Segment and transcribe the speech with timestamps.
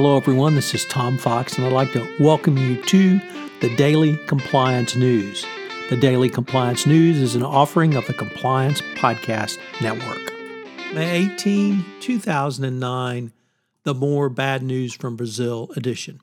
[0.00, 0.54] Hello, everyone.
[0.54, 3.18] This is Tom Fox, and I'd like to welcome you to
[3.60, 5.44] the Daily Compliance News.
[5.90, 10.32] The Daily Compliance News is an offering of the Compliance Podcast Network.
[10.94, 13.32] May 18, 2009,
[13.82, 16.20] the More Bad News from Brazil edition.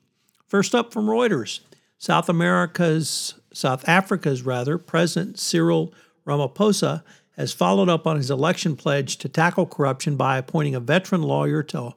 [0.47, 1.59] First up from Reuters
[1.97, 5.93] South America's, South Africa's rather, President Cyril
[6.25, 7.03] Ramaphosa
[7.35, 11.61] has followed up on his election pledge to tackle corruption by appointing a veteran lawyer
[11.61, 11.93] to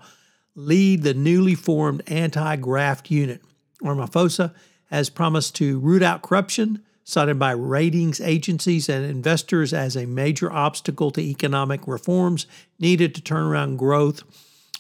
[0.59, 3.41] lead the newly formed anti graft unit.
[3.83, 4.53] Ramaphosa
[4.91, 10.53] has promised to root out corruption, cited by ratings agencies and investors as a major
[10.53, 12.47] obstacle to economic reforms
[12.79, 14.23] needed to turn around growth,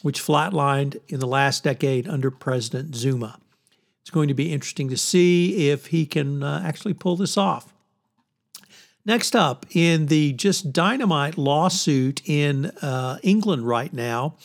[0.02, 3.38] which flatlined in the last decade under President Zuma.
[4.02, 7.72] It's going to be interesting to see if he can uh, actually pull this off.
[9.04, 14.36] Next up, in the just dynamite lawsuit in uh, England right now,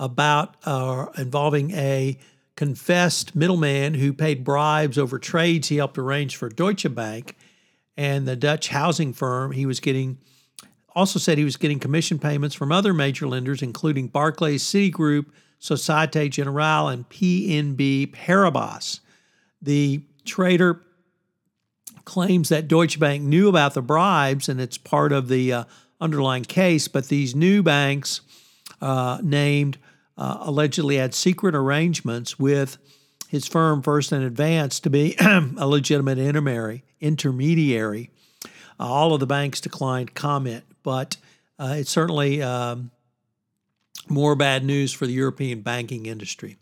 [0.00, 2.18] about uh, involving a
[2.56, 7.36] confessed middleman who paid bribes over trades he helped arrange for Deutsche Bank
[7.96, 9.52] and the Dutch housing firm.
[9.52, 10.18] He was getting
[10.96, 15.26] also said he was getting commission payments from other major lenders, including Barclays, Citigroup,
[15.58, 19.00] Societe Generale, and BNP Paribas.
[19.62, 20.80] The trader
[22.04, 25.64] claims that Deutsche Bank knew about the bribes, and it's part of the uh,
[26.00, 26.88] underlying case.
[26.88, 28.22] But these new banks
[28.80, 29.78] uh, named
[30.16, 32.78] uh, allegedly had secret arrangements with
[33.28, 36.84] his firm First and Advance to be a legitimate intermediary.
[37.00, 38.10] Intermediary.
[38.44, 41.16] Uh, all of the banks declined comment, but
[41.58, 42.90] uh, it's certainly um,
[44.08, 46.56] more bad news for the European banking industry.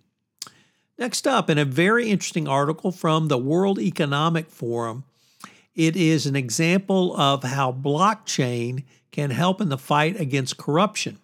[0.98, 5.04] Next up, in a very interesting article from the World Economic Forum,
[5.74, 8.82] it is an example of how blockchain
[9.12, 11.18] can help in the fight against corruption.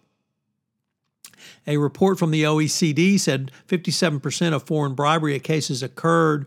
[1.66, 6.46] A report from the OECD said 57% of foreign bribery cases occurred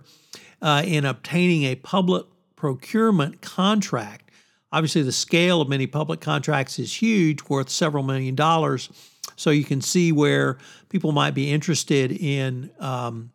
[0.61, 4.31] uh, in obtaining a public procurement contract.
[4.71, 8.89] Obviously, the scale of many public contracts is huge, worth several million dollars.
[9.35, 10.57] So you can see where
[10.89, 13.31] people might be interested in um,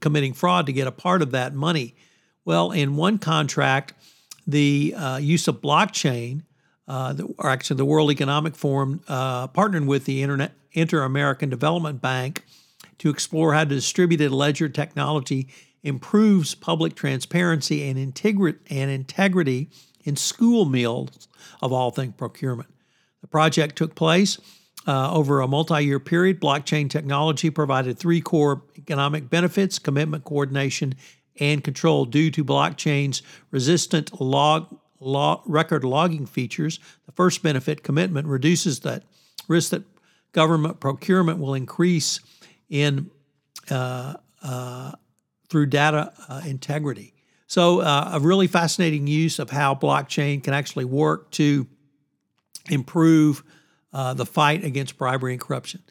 [0.00, 1.94] committing fraud to get a part of that money.
[2.44, 3.94] Well, in one contract,
[4.46, 6.42] the uh, use of blockchain
[6.90, 12.02] uh, the, or actually the World Economic Forum uh, partnered with the Internet, Inter-American Development
[12.02, 12.44] Bank
[12.98, 15.46] to explore how distributed ledger technology
[15.84, 19.70] improves public transparency and, integri- and integrity
[20.02, 21.28] in school meals
[21.62, 22.68] of all things procurement.
[23.20, 24.40] The project took place
[24.88, 26.40] uh, over a multi year period.
[26.40, 30.96] Blockchain technology provided three core economic benefits commitment, coordination,
[31.38, 33.22] and control due to blockchain's
[33.52, 36.78] resistant log record logging features.
[37.06, 39.04] The first benefit, commitment, reduces that
[39.48, 39.82] risk that
[40.32, 42.20] government procurement will increase
[42.68, 43.10] in
[43.70, 44.92] uh, uh,
[45.48, 47.14] through data uh, integrity.
[47.46, 51.66] So, uh, a really fascinating use of how blockchain can actually work to
[52.70, 53.42] improve
[53.92, 55.82] uh, the fight against bribery and corruption.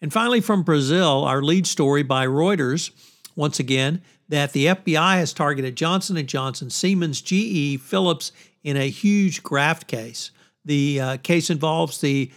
[0.00, 2.90] And finally, from Brazil, our lead story by Reuters,
[3.36, 8.32] once again, that the FBI has targeted Johnson & Johnson, Siemens, GE, Philips,
[8.64, 10.32] in a huge graft case.
[10.64, 12.32] The uh, case involves the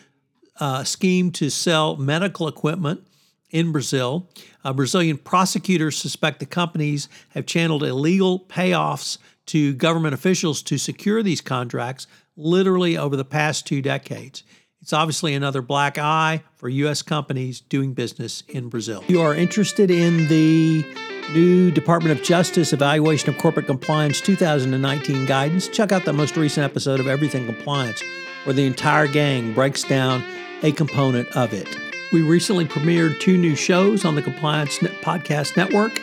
[0.59, 3.07] uh, scheme to sell medical equipment
[3.49, 4.29] in Brazil.
[4.63, 11.23] Uh, Brazilian prosecutors suspect the companies have channeled illegal payoffs to government officials to secure
[11.23, 12.05] these contracts
[12.35, 14.43] literally over the past two decades.
[14.81, 17.01] It's obviously another black eye for U.S.
[17.01, 19.03] companies doing business in Brazil.
[19.07, 20.85] You are interested in the
[21.33, 26.63] new Department of Justice Evaluation of Corporate Compliance 2019 guidance, check out the most recent
[26.63, 28.01] episode of Everything Compliance,
[28.43, 30.23] where the entire gang breaks down
[30.63, 31.67] a component of it.
[32.13, 35.99] We recently premiered two new shows on the Compliance Podcast Network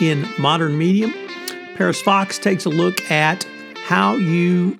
[0.00, 1.12] in modern medium.
[1.74, 3.46] Paris Fox takes a look at
[3.84, 4.76] how you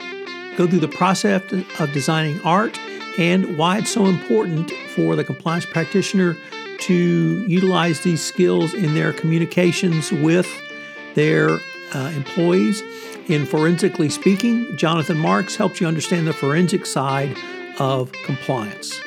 [0.56, 1.42] go through the process
[1.78, 2.78] of designing art
[3.18, 6.36] and why it's so important for the compliance practitioner
[6.80, 10.48] to utilize these skills in their communications with
[11.14, 11.58] their
[11.94, 12.82] uh, employees.
[13.28, 17.36] In Forensically Speaking, Jonathan Marks helps you understand the forensic side
[17.78, 19.00] of compliance.